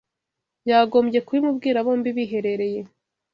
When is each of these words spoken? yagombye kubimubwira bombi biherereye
yagombye 0.69 1.19
kubimubwira 1.25 1.77
bombi 1.85 2.09
biherereye 2.17 2.79